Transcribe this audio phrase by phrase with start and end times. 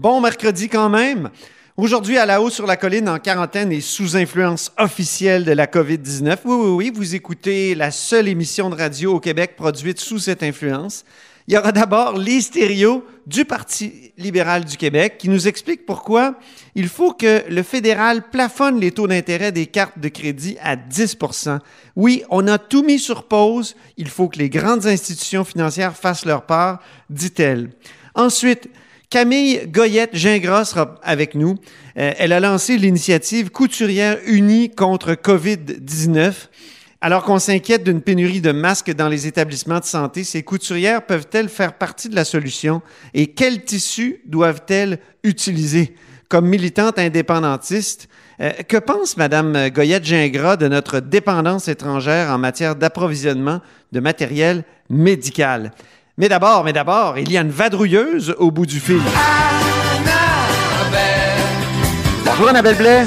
[0.00, 1.28] Bon mercredi quand même.
[1.76, 5.66] Aujourd'hui, à la haut sur la colline, en quarantaine et sous influence officielle de la
[5.66, 6.36] COVID-19.
[6.44, 10.44] Oui, oui, oui, vous écoutez la seule émission de radio au Québec produite sous cette
[10.44, 11.04] influence.
[11.48, 16.36] Il y aura d'abord les stéréos du Parti libéral du Québec qui nous explique pourquoi
[16.76, 21.58] il faut que le fédéral plafonne les taux d'intérêt des cartes de crédit à 10%
[21.96, 23.74] Oui, on a tout mis sur pause.
[23.96, 26.78] Il faut que les grandes institutions financières fassent leur part,
[27.10, 27.70] dit-elle.
[28.14, 28.70] Ensuite,
[29.10, 31.54] Camille Goyette-Gingras sera avec nous.
[31.96, 36.34] Euh, elle a lancé l'initiative Couturière unie contre COVID-19.
[37.00, 41.48] Alors qu'on s'inquiète d'une pénurie de masques dans les établissements de santé, ces couturières peuvent-elles
[41.48, 42.82] faire partie de la solution
[43.14, 45.94] et quels tissus doivent-elles utiliser?
[46.28, 48.10] Comme militante indépendantiste,
[48.42, 55.72] euh, que pense Mme Goyette-Gingras de notre dépendance étrangère en matière d'approvisionnement de matériel médical?
[56.20, 59.00] Mais d'abord, mais d'abord, il y a une vadrouilleuse au bout du fil.
[62.24, 63.04] Bonjour Annabelle Blais.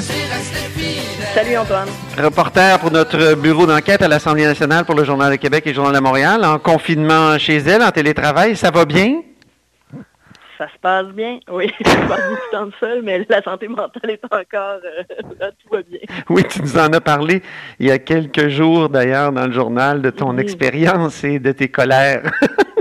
[1.34, 1.88] Salut Antoine.
[2.18, 5.74] Reporter pour notre bureau d'enquête à l'Assemblée nationale pour le Journal de Québec et le
[5.74, 8.56] Journal de Montréal, en confinement chez elle, en télétravail.
[8.56, 9.20] Ça va bien?
[10.56, 11.70] Ça se passe bien, oui.
[11.80, 14.78] Je passe beaucoup de temps seul, mais la santé mentale est encore...
[14.84, 15.02] euh,
[15.40, 15.98] là, tout va bien.
[16.30, 17.42] Oui, tu nous en as parlé
[17.78, 20.42] il y a quelques jours d'ailleurs dans le journal de ton Oui.
[20.42, 22.30] expérience et de tes colères.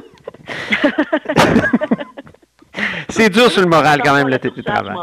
[3.09, 4.95] c'est dur sur le moral quand même, le télétravail.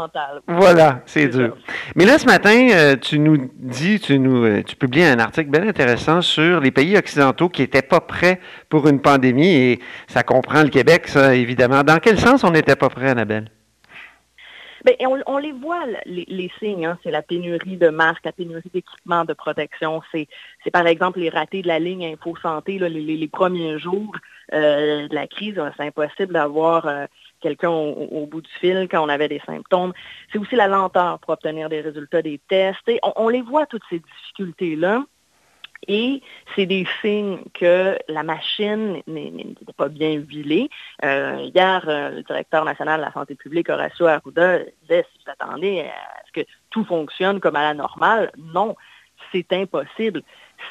[0.47, 1.55] Voilà, c'est dur.
[1.95, 5.49] Mais là, ce matin, euh, tu nous dis, tu nous, euh, tu publies un article
[5.49, 8.39] bien intéressant sur les pays occidentaux qui n'étaient pas prêts
[8.69, 11.83] pour une pandémie et ça comprend le Québec, ça, évidemment.
[11.83, 13.49] Dans quel sens on n'était pas prêt, Annabelle?
[14.87, 16.85] Et on, les voit, les, signes.
[16.85, 16.97] hein.
[17.03, 20.01] C'est la pénurie de masques, la pénurie d'équipements de protection.
[20.11, 20.27] C'est,
[20.71, 24.15] par exemple les ratés de la ligne Info Santé, les, premiers jours
[24.53, 25.61] euh, de la crise.
[25.77, 27.05] C'est impossible d'avoir euh,
[27.41, 29.93] quelqu'un au, bout du fil quand on avait des symptômes.
[30.31, 32.89] C'est aussi la lenteur pour obtenir des résultats des tests.
[33.15, 35.03] On les voit, toutes ces difficultés-là.
[35.87, 36.21] Et
[36.55, 39.33] c'est des signes que la machine n'est
[39.77, 40.69] pas bien huilée.
[41.03, 45.31] Euh, hier, euh, le directeur national de la santé publique, Horacio Arruda, disait, si vous
[45.31, 48.75] attendez à ce que tout fonctionne comme à la normale, non,
[49.31, 50.21] c'est impossible,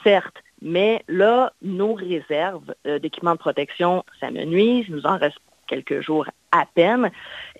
[0.04, 0.36] certes.
[0.60, 4.86] Mais là, nos réserves euh, d'équipements de protection s'amenuisent.
[4.88, 5.38] Il nous en reste
[5.68, 7.10] quelques jours à peine.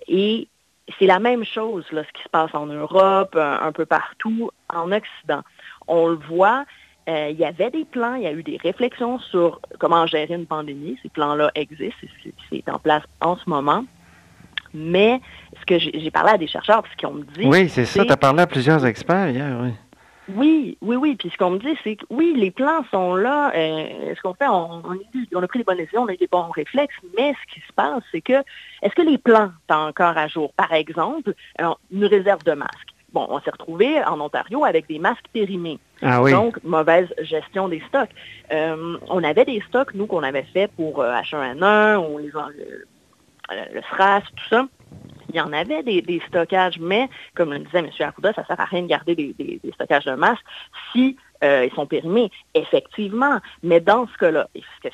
[0.07, 0.47] Et
[0.97, 4.91] c'est la même chose, là, ce qui se passe en Europe, un, peu partout, en
[4.91, 5.41] Occident.
[5.87, 6.63] On le voit, euh,
[7.31, 10.45] il y avait des plans, il y a eu des réflexions sur comment gérer une
[10.45, 10.97] pandémie.
[11.01, 12.07] Ces plans-là existent,
[12.49, 13.83] c'est- en place en ce moment.
[14.73, 15.19] Mais
[15.59, 18.05] ce que j'ai parlé à des chercheurs, ce qu'on me dit, Oui, c'est ça.
[18.05, 19.71] Tu as parlé à plusieurs experts hier, oui.
[20.35, 21.15] oui, oui, oui.
[21.15, 23.51] Puis ce qu'on me dit, c'est que oui, les plans sont là.
[23.55, 24.99] Euh, ce qu'on fait, on, on,
[25.33, 27.61] on a pris les bonnes décisions, on a eu des bons réflexes, mais ce qui
[27.61, 28.43] se passe, c'est que
[28.83, 30.53] est-ce que les plans sont encore à jour?
[30.53, 32.88] Par exemple, alors, une réserve de masques.
[33.13, 35.79] Bon, on s'est retrouvé en Ontario avec des masques périmés.
[36.01, 36.31] Ah oui.
[36.31, 38.09] Donc, mauvaise gestion des stocks.
[38.51, 42.85] Euh, on avait des stocks, nous, qu'on avait fait pour euh, H1N1 ou les, le,
[43.73, 44.67] le SRAS, tout ça.
[45.31, 47.89] Il y en avait des, des stockages, mais comme le disait M.
[47.99, 50.43] Arruda, ça ne sert à rien de garder des, des- des stockages de masques
[50.91, 52.31] si euh, ils sont périmés.
[52.53, 54.89] Effectivement, mais dans ce cas-là, est-ce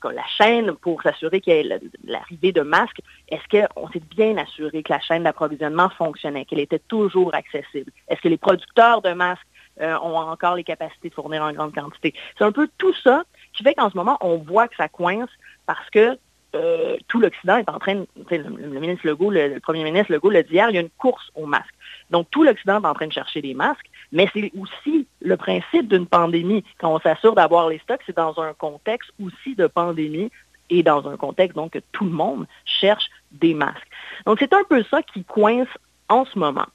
[0.00, 4.02] que, la, chaîne, pour s'assurer qu'il y ait la- l'arrivée de masques, est-ce qu'on s'est
[4.16, 7.90] bien assuré que la chaîne d'approvisionnement fonctionnait, qu'elle était toujours accessible?
[8.08, 9.46] Est-ce que les producteurs de masques
[9.80, 12.14] euh, ont encore les capacités de fournir en grande quantité?
[12.36, 13.22] C'est un peu tout ça
[13.52, 15.30] qui fait qu'en ce moment, on voit que ça coince
[15.66, 16.18] parce que
[16.54, 20.30] euh, tout l'Occident est en train le, le ministre Legault, le, le premier ministre Legault
[20.30, 21.74] l'a dit hier, il y a une course aux masques.
[22.10, 25.88] Donc tout l'Occident est en train de chercher des masques, mais c'est aussi le principe
[25.88, 26.64] d'une pandémie.
[26.78, 30.30] Quand on s'assure d'avoir les stocks, c'est dans un contexte aussi de pandémie
[30.70, 33.88] et dans un contexte donc que tout le monde cherche des masques.
[34.26, 35.68] Donc c'est un peu ça qui coince
[36.08, 36.66] en ce moment.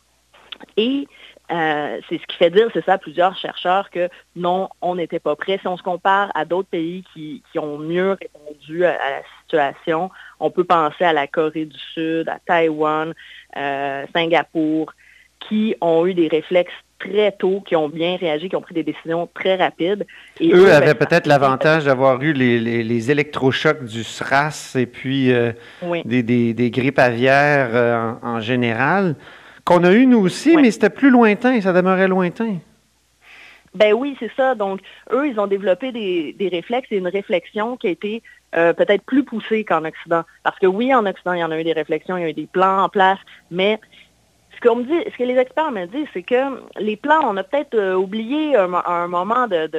[0.78, 1.08] Et
[1.52, 5.20] euh, c'est ce qui fait dire, c'est ça, à plusieurs chercheurs que non, on n'était
[5.20, 5.60] pas prêt.
[5.60, 10.10] Si on se compare à d'autres pays qui, ont mieux répondu à, à la situation,
[10.40, 13.14] on peut penser à la Corée du Sud, à Taïwan,
[13.58, 14.94] euh, Singapour,
[15.48, 18.84] qui ont eu des réflexes très tôt, qui ont bien réagi, qui ont pris des
[18.84, 20.06] décisions très rapides.
[20.40, 25.32] Et Eux avaient peut-être l'avantage d'avoir eu les, les- les électrochocs du SRAS et puis
[25.34, 25.52] euh,
[25.82, 26.02] Oui.
[26.06, 29.16] des, des- des grippes aviaires euh, en, en général.
[29.66, 32.56] qu'on a eu nous aussi, mais c'était plus lointain, ça demeurait lointain.
[33.76, 34.54] Ben oui, c'est ça.
[34.56, 34.82] Donc,
[35.12, 38.22] eux, ils ont développé des, réflexes et une réflexion qui a été
[38.56, 40.24] euh, peut-être plus poussée qu'en Occident.
[40.44, 42.30] Parce que oui, en Occident, il y en a eu des réflexions, il y a
[42.30, 43.18] eu des plans en place,
[43.50, 43.80] mais
[44.56, 47.38] ce qu'on me dit, ce que les experts me disent, c'est que les plans, on
[47.38, 49.70] a peut-être euh, oublié un, un, moment de,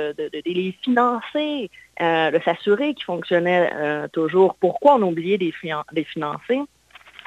[0.45, 3.71] les financer, euh, de s'assurer qu'ils fonctionnaient
[4.13, 4.55] toujours.
[4.55, 5.51] Pourquoi on a oublié de
[5.93, 6.61] les financer?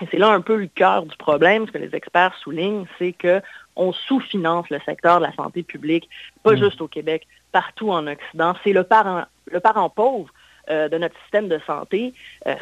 [0.01, 3.13] Et c'est là un peu le cœur du problème, ce que les experts soulignent, c'est
[3.13, 6.07] qu'on sous-finance le secteur de la santé publique,
[6.43, 6.57] pas mm.
[6.57, 8.53] juste au Québec, partout en Occident.
[8.63, 10.29] C'est le parent, le parent pauvre
[10.69, 12.13] euh, de notre système de santé
[12.45, 12.55] euh,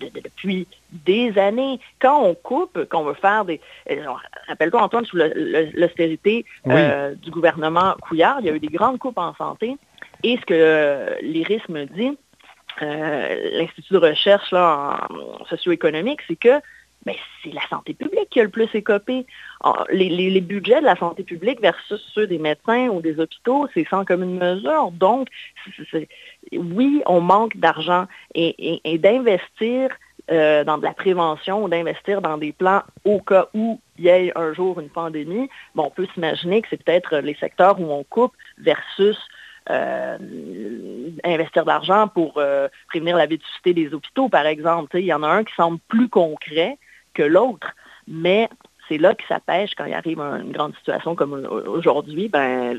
[0.00, 1.80] depuis des années.
[2.00, 3.60] Quand on coupe, quand on veut faire des...
[3.90, 3.96] Euh,
[4.48, 9.34] rappelle-toi, Antoine, sous l'austérité du gouvernement Couillard, il y a eu des grandes coupes en
[9.34, 9.76] santé.
[10.22, 12.16] Et ce que l'IRIS me dit,
[12.80, 16.60] l'Institut de recherche là, en socio-économique, c'est que
[17.04, 19.26] ben, c'est la santé publique qui a le plus écopé.
[19.90, 24.04] Les, budgets de la santé publique versus ceux des médecins ou des hôpitaux, c'est sans
[24.04, 24.92] commune mesure.
[24.92, 25.28] Donc,
[26.52, 29.90] oui, on manque d'argent et, d'investir
[30.30, 34.08] euh, dans de la prévention ou d'investir dans des plans au cas où il y
[34.08, 37.90] ait un jour une pandémie, bon, on peut s'imaginer que c'est peut-être les secteurs où
[37.90, 39.18] on coupe versus
[39.70, 40.18] euh,
[41.24, 44.96] investir de l'argent pour euh, prévenir la vétusté des hôpitaux, par exemple.
[44.98, 46.78] il y en a un qui semble plus concret
[47.14, 47.68] que l'autre,
[48.08, 48.48] mais
[48.88, 51.32] c'est là que ça pêche quand il arrive une grande situation comme
[51.66, 52.28] aujourd'hui.
[52.28, 52.76] Ben,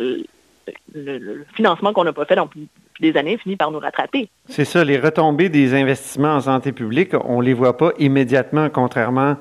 [0.94, 2.70] le, financement qu'on n'a pas fait depuis
[3.02, 4.30] des années finit par nous rattraper.
[4.46, 8.70] C'est ça, les retombées des investissements en santé publique, on ne les voit pas immédiatement,
[8.70, 9.36] contrairement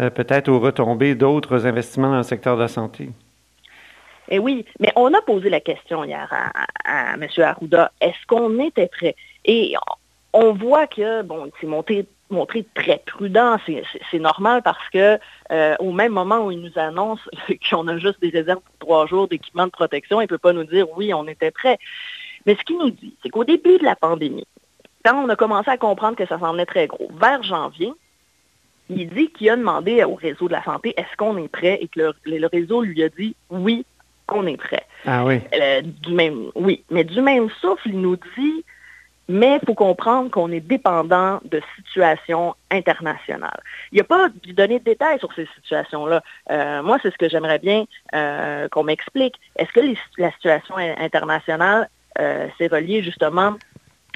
[0.00, 3.08] euh, peut-être aux retombées d'autres investissements dans le secteur de la santé.
[4.28, 6.28] Eh oui, mais on a posé la question hier
[6.84, 7.26] à, M.
[7.38, 9.16] Arruda, est-ce qu'on était prêt?
[9.44, 9.74] Et
[10.32, 13.56] on voit que, bon, c'est montré, montré très prudent,
[14.10, 15.18] c'est normal parce que
[15.50, 17.20] euh, au même moment où il nous annonce
[17.70, 20.52] qu'on a juste des réserves pour trois jours d'équipement de protection, il ne peut pas
[20.52, 21.78] nous dire oui, on était prêt.
[22.46, 24.46] Mais ce qu'il nous dit, c'est qu'au début de la pandémie,
[25.04, 27.92] quand on a commencé à comprendre que ça semblait très gros, vers janvier,
[28.90, 31.78] il dit qu'il a demandé au réseau de la santé est-ce qu'on est prêt?
[31.80, 33.84] Et que le réseau lui a dit oui,
[34.28, 34.86] qu'on est prêt.
[35.04, 35.40] Ah oui.
[35.54, 38.64] Euh, du même, oui, mais du même souffle, il nous dit,
[39.28, 43.60] mais il faut comprendre qu'on est dépendant de situations internationales.
[43.92, 46.22] Il n'y a pas de donner de détails sur ces situations-là.
[46.50, 47.84] Euh, moi, c'est ce que j'aimerais bien
[48.14, 49.34] euh, qu'on m'explique.
[49.56, 49.80] Est-ce que
[50.18, 51.88] la situation internationale
[52.58, 53.54] s'est reliée justement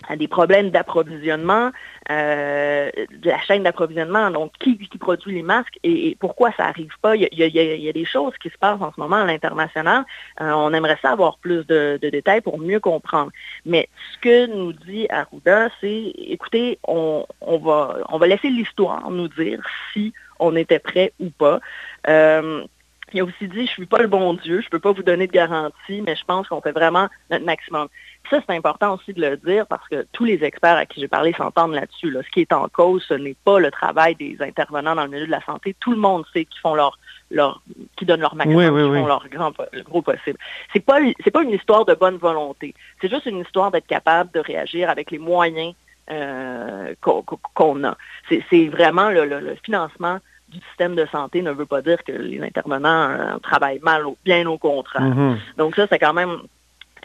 [0.08, 1.70] à des problèmes d'approvisionnement,
[2.10, 6.94] euh, de la chaîne d'approvisionnement, donc qui, qui, produit les masques et, pourquoi ça n'arrive
[7.00, 7.16] pas?
[7.16, 10.04] Il y, a, des choses qui se passent en ce moment à l'international.
[10.40, 13.30] Euh, on aimerait ça avoir plus de, détails pour mieux comprendre.
[13.64, 19.28] Mais ce que nous dit Arruda, c'est, écoutez, on, va, on va laisser l'histoire nous
[19.28, 19.60] dire
[19.92, 21.60] si on était prêt ou pas.
[22.08, 22.64] Euh,
[23.12, 24.92] il a aussi dit, je ne suis pas le bon Dieu, je ne peux pas
[24.92, 27.88] vous donner de garantie, mais je pense qu'on fait vraiment notre maximum.
[28.30, 31.08] Ça, c'est important aussi de le dire parce que tous les experts à qui j'ai
[31.08, 32.16] parlé s'entendent là-dessus.
[32.24, 35.26] Ce qui est en cause, ce n'est pas le travail des intervenants dans le milieu
[35.26, 35.74] de la santé.
[35.80, 36.98] Tout le monde sait qu'ils font leur,
[37.30, 37.62] leur
[37.96, 40.38] qui donnent leur maximum, qu'ils font leur grand, le gros possible.
[40.72, 42.74] C'est pas, c'est pas une histoire de bonne volonté.
[43.00, 45.74] C'est juste une histoire d'être capable de réagir avec les moyens
[46.10, 47.96] euh, qu'on, a.
[48.28, 50.18] C'est, vraiment le, financement
[50.52, 54.46] du système de santé ne veut pas dire que les intervenants euh, travaillent mal, bien
[54.46, 55.02] au contraire.
[55.02, 55.36] Mm-hmm.
[55.58, 56.38] Donc ça, c'est quand même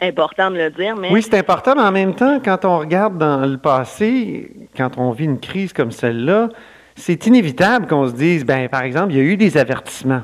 [0.00, 0.96] important de le dire.
[0.96, 1.10] Mais...
[1.10, 5.10] Oui, c'est important, mais en même temps, quand on regarde dans le passé, quand on
[5.10, 6.48] vit une crise comme celle-là,
[6.94, 10.22] c'est inévitable qu'on se dise, ben, par exemple, il y a eu des avertissements.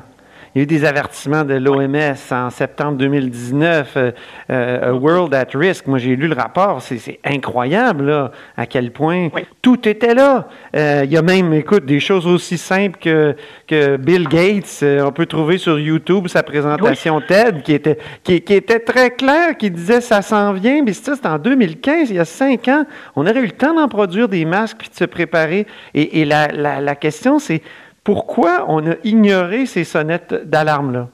[0.55, 4.13] Il y a eu des avertissements de l'OMS en septembre 2019, euh,
[4.51, 5.89] euh, World at Risk.
[5.89, 6.81] Moi, j'ai lu le rapport.
[6.81, 9.31] C'est incroyable là, à quel point
[9.63, 10.47] tout était là.
[10.77, 13.35] Euh, il y a même, écoute, des choses aussi simples que,
[13.67, 14.85] que Bill Gates.
[15.05, 19.73] on peut trouver sur YouTube sa présentation TED qui était, qui, était très claire, qui
[19.73, 20.85] disait ça s'en vient.
[20.85, 22.85] Mais ça, c'était en 2015, il y a cinq ans.
[23.17, 25.67] On aurait eu le temps d'en produire des masques puis de se préparer.
[25.95, 27.61] Et, et la, la, la question, c'est
[28.05, 31.09] pourquoi on a ignoré ces sonnettes d'alarme-là?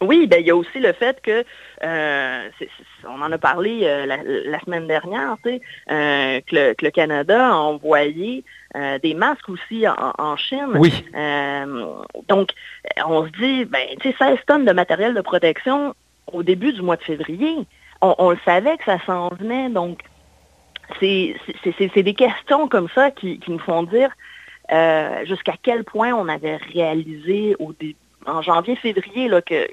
[0.00, 1.44] Oui, ben, il y a aussi le fait que,
[1.82, 2.48] euh,
[3.04, 8.44] on en a parlé euh, la, semaine dernière, euh, que, le, Canada a envoyé
[9.02, 10.68] des masques aussi en, Chine.
[10.74, 10.92] Oui.
[12.28, 12.50] donc,
[13.04, 15.94] on se dit, ben, tu sais, 16 tonnes de matériel de protection
[16.32, 17.56] au début du mois de février.
[18.00, 20.00] On, le savait que ça s'en venait, donc
[21.00, 21.34] c'est
[21.96, 24.10] des questions comme ça qui, qui nous font dire,
[24.72, 27.74] euh, jusqu'à quel point on avait réalisé au
[28.26, 29.30] en janvier-février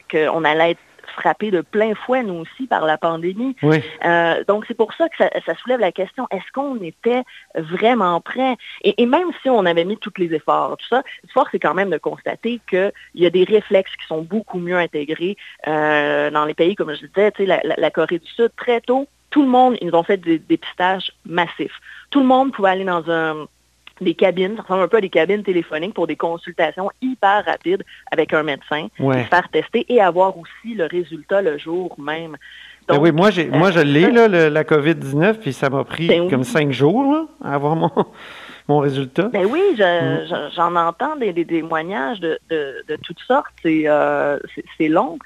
[0.10, 0.80] qu'on allait être
[1.18, 3.56] frappés de plein fouet, nous aussi, par la pandémie.
[3.62, 3.82] Oui.
[4.04, 7.24] Euh, donc, c'est pour ça que ça, ça soulève la question, est-ce qu'on était
[7.56, 8.58] vraiment prêt?
[8.84, 11.74] Et, et même si on avait mis tous les efforts, tout ça, l'effort, c'est quand
[11.74, 15.38] même de constater qu'il y a des réflexes qui sont beaucoup mieux intégrés
[15.68, 19.44] euh, dans les pays, comme je disais, la- la Corée du Sud, très tôt, tout
[19.44, 21.80] le monde, ils nous ont fait des dépistages massifs.
[22.10, 23.48] Tout le monde pouvait aller dans un
[24.02, 27.84] des cabines, ça ressemble un peu à des cabines téléphoniques pour des consultations hyper rapides
[28.12, 29.24] avec un médecin, Ouais.
[29.24, 32.36] se faire tester et avoir aussi le résultat le jour même.
[32.88, 35.84] Ben Donc, oui, moi, j'ai, moi je l'ai, là, le- la COVID-19, puis ça m'a
[35.84, 36.30] pris Ben oui.
[36.30, 37.90] comme cinq jours là, à avoir mon,
[38.68, 39.30] mon résultat.
[39.34, 40.28] Ben oui, je- Mm.
[40.28, 43.48] je- j'en entends des, des témoignages de, de- de toutes sortes.
[43.64, 45.18] C'est euh, c'est- c'est long.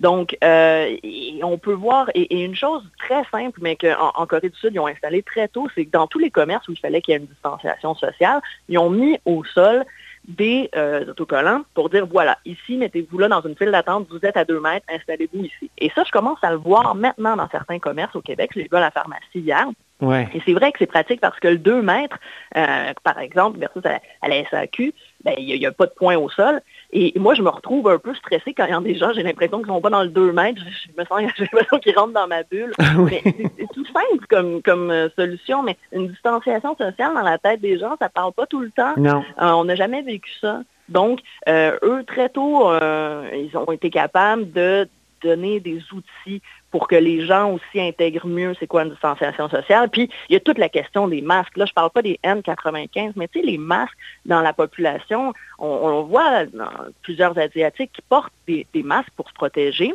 [0.00, 4.26] Donc, euh, et on peut voir, et, et une chose très simple, mais qu'en en
[4.26, 6.72] Corée du Sud, ils ont installé très tôt, c'est que dans tous les commerces où
[6.72, 9.84] il fallait qu'il y ait une distanciation sociale, ils ont mis au sol
[10.26, 14.36] des euh, autocollants pour dire, voilà, ici, mettez-vous là dans une file d'attente, vous êtes
[14.36, 15.70] à deux mètres, installez-vous ici.
[15.78, 18.50] Et ça, je commence à le voir maintenant dans certains commerces au Québec.
[18.54, 19.66] Je l'ai vu à la pharmacie hier.
[20.00, 20.28] Ouais.
[20.34, 22.18] Et c'est vrai que c'est pratique parce que le 2 mètres,
[22.56, 26.16] euh, par exemple, versus à, à la SAQ, ben, il n'y a, pas de point
[26.16, 26.62] au sol.
[26.92, 29.22] Et moi, je me retrouve un peu stressée quand il y a des gens, j'ai
[29.22, 30.60] l'impression qu'ils ne sont pas dans le 2 mètres.
[30.60, 32.72] Je, me sens, j'ai l'impression qu'ils rentrent dans ma bulle.
[32.98, 33.20] Oui.
[33.24, 37.60] Mais c'est- tout simple comme, comme euh, solution, mais une distanciation sociale dans la tête
[37.60, 38.94] des gens, ça ne parle pas tout le temps.
[38.96, 39.22] Non.
[39.40, 40.62] Euh, on n'a jamais vécu ça.
[40.88, 44.88] Donc, euh, eux, très tôt, euh, ils ont été capables de
[45.22, 49.88] donner des outils pour que les gens aussi intègrent mieux c'est quoi une distanciation sociale.
[49.90, 51.56] Puis, il y a toute la question des masques.
[51.56, 55.66] Là, je parle pas des N95, mais tu sais, les masques dans la population, on,
[55.66, 56.70] on voit dans
[57.02, 59.94] plusieurs Asiatiques qui portent des, des masques pour se protéger.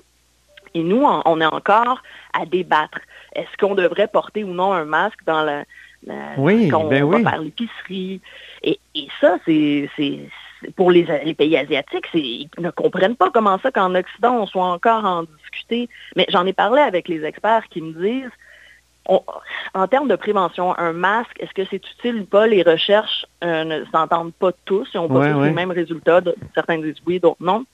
[0.73, 2.01] Et nous, on, est encore
[2.33, 2.99] à débattre.
[3.33, 5.63] Est-ce qu'on devrait porter ou non un masque dans la,
[6.05, 7.23] la- Oui, quand on ben va oui.
[7.23, 8.19] faire l'épicerie?
[8.61, 9.89] Et, et ça, c'est-
[10.75, 14.65] pour les, les pays asiatiques, ils ne comprennent pas comment ça qu'en Occident, on soit
[14.65, 15.89] encore en discuter.
[16.15, 18.31] Mais j'en ai parlé avec les experts qui me disent,
[19.07, 19.23] on-
[19.73, 22.47] en termes de prévention, un masque, est-ce que c'est utile ou pas?
[22.47, 25.47] Les recherches euh, ne s'entendent pas tous, ils n'ont pas Ouais, tous ouais.
[25.49, 26.21] les mêmes résultats.
[26.55, 27.65] Certains disent oui, d'autres non.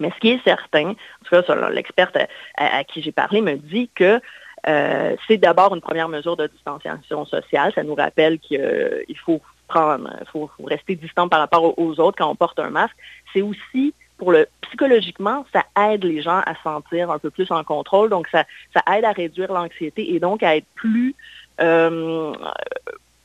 [0.00, 3.40] Mais ce qui est certain, en tout cas, l'experte à, à- à qui j'ai parlé
[3.40, 4.20] me dit que
[4.68, 7.72] euh, c'est d'abord une première mesure de distanciation sociale.
[7.74, 12.28] Ça nous rappelle qu'il faut prendre, faut, faut rester distant par rapport aux- autres quand
[12.30, 12.96] on porte un masque.
[13.32, 17.50] C'est aussi pour le psychologiquement, ça aide les gens à se sentir un peu plus
[17.52, 18.10] en contrôle.
[18.10, 18.44] Donc, ça,
[18.74, 21.14] ça aide à réduire l'anxiété et donc à être plus
[21.60, 22.32] euh,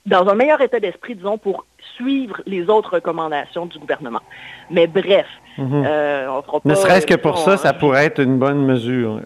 [0.05, 4.21] dans un meilleur état d'esprit, disons, pour suivre les autres recommandations du gouvernement.
[4.69, 5.25] Mais bref,
[5.57, 5.83] Mhm.
[5.85, 6.69] euh, on fera pas...
[6.69, 9.21] ne serait-ce que pour on- ça, ça pourrait être une bonne mesure.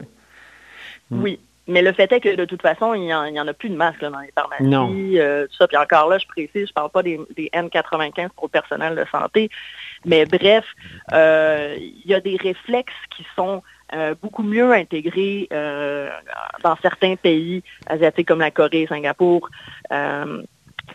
[1.11, 1.39] Oui.
[1.67, 4.01] Mais le fait est que de toute façon, il n'y en, a plus de masques
[4.01, 4.63] là, dans les pharmacies.
[4.63, 4.89] Non.
[5.19, 5.67] euh, tout ça.
[5.67, 9.05] Puis encore là, je précise, je parle pas des, des N95 pour le personnel de
[9.11, 9.49] santé.
[10.05, 10.65] Mais bref,
[11.11, 15.47] euh, il y a des réflexes qui sont euh, beaucoup mieux intégrés
[16.63, 19.49] dans certains pays asiatiques comme la Corée, Singapour.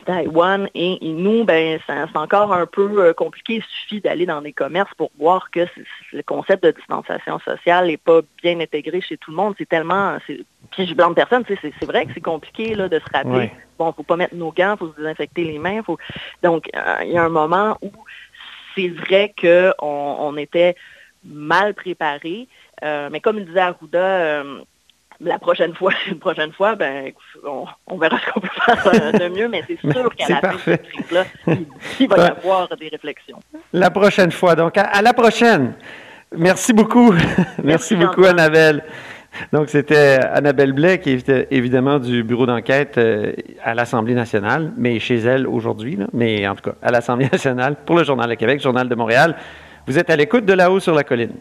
[0.04, 3.54] Taïwan et, et nous, ben, c'est encore un peu euh, compliqué.
[3.56, 5.66] Il suffit d'aller dans des commerces pour voir que
[6.12, 9.54] le concept de distanciation sociale n'est pas bien intégré chez tout le monde.
[9.58, 11.44] C'est tellement, puis je blâme personne.
[11.48, 13.32] C'est vrai que c'est compliqué là, de se rappeler.
[13.32, 13.52] Ouais.
[13.78, 15.82] Bon, faut pas mettre nos gants, faut se désinfecter les mains.
[15.82, 15.98] Faut...
[16.42, 17.90] Donc, euh, il y a un moment où
[18.74, 20.74] c'est vrai qu'on on était
[21.24, 22.48] mal préparé.
[22.82, 24.60] Euh, mais comme disait Arruda, euh,
[25.22, 27.12] la prochaine fois, une prochaine fois, ben,
[27.46, 30.34] on, on verra ce qu'on peut faire euh, de mieux, mais c'est sûr qu'à la
[30.34, 30.80] fin de parfait.
[30.82, 31.66] cette crise-là, il,
[32.00, 33.38] il va y avoir des réflexions.
[33.72, 34.54] La prochaine fois.
[34.54, 35.74] Donc, à, à la prochaine.
[36.36, 37.14] Merci beaucoup.
[37.62, 38.24] Merci, beaucoup.
[38.24, 38.82] Annabelle.
[39.52, 43.32] Donc, c'était Annabelle Blais, qui est évidemment du bureau d'enquête euh,
[43.64, 46.06] à l'Assemblée nationale, mais chez elle aujourd'hui, là.
[46.12, 49.36] mais en tout cas à l'Assemblée nationale pour le Journal de Québec, Journal de Montréal.
[49.86, 51.32] Vous êtes à l'écoute de là-haut sur la colline.